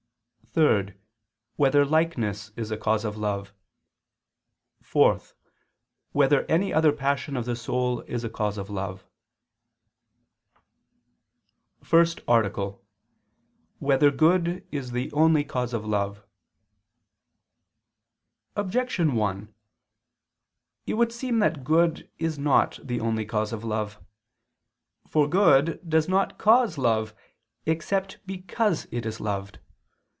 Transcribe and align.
(3) 0.53 0.91
Whether 1.55 1.85
likeness 1.85 2.51
is 2.57 2.71
a 2.71 2.75
cause 2.77 3.05
of 3.05 3.15
love? 3.15 3.53
(4) 4.81 5.21
Whether 6.11 6.43
any 6.47 6.73
other 6.73 6.91
passion 6.91 7.37
of 7.37 7.45
the 7.45 7.55
soul 7.55 8.01
is 8.01 8.25
a 8.25 8.29
cause 8.29 8.57
of 8.57 8.69
love?________________________ 8.69 9.05
FIRST 11.85 12.19
ARTICLE 12.27 12.67
[I 12.73 12.73
II, 12.73 12.79
Q. 12.81 13.79
27, 13.79 13.79
Art. 13.79 13.81
1] 13.81 13.87
Whether 13.87 14.11
Good 14.11 14.67
Is 14.73 14.91
the 14.91 15.09
Only 15.13 15.45
Cause 15.45 15.73
of 15.73 15.85
Love? 15.85 16.21
Objection 18.57 19.13
1: 19.15 19.53
It 20.85 20.95
would 20.95 21.13
seem 21.13 21.39
that 21.39 21.63
good 21.63 22.11
is 22.17 22.37
not 22.37 22.77
the 22.83 22.99
only 22.99 23.25
cause 23.25 23.53
of 23.53 23.63
love. 23.63 24.01
For 25.07 25.29
good 25.29 25.79
does 25.89 26.09
not 26.09 26.37
cause 26.37 26.77
love, 26.77 27.15
except 27.65 28.19
because 28.27 28.85
it 28.91 29.05
is 29.05 29.21
loved. 29.21 29.59